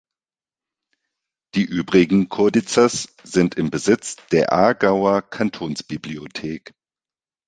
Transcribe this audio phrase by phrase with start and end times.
[1.53, 6.73] Die übrigen Kodizes sind im Besitz der Aargauer Kantonsbibliothek.